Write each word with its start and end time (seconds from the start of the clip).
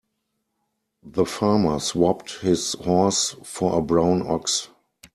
The 1.03 1.25
farmer 1.27 1.77
swapped 1.79 2.39
his 2.39 2.73
horse 2.73 3.35
for 3.43 3.77
a 3.77 3.83
brown 3.83 4.23
ox. 4.27 4.69